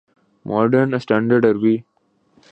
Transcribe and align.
modern 0.45 0.89
standard 0.97 1.43
Arabi 1.45 1.75